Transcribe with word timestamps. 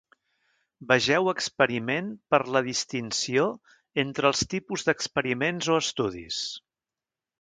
Vegeu 0.91 1.29
experiment 1.33 2.07
per 2.35 2.39
la 2.55 2.63
distinció 2.69 3.45
entre 4.05 4.31
els 4.33 4.41
tipus 4.55 4.89
d'experiments 4.89 5.69
o 5.77 5.81
estudis. 5.83 6.45